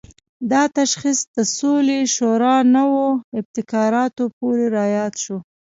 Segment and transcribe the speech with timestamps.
[0.51, 3.03] دا تشخیص د سولې شورا نوو
[3.39, 5.37] ابتکارونو پورې راياد شو.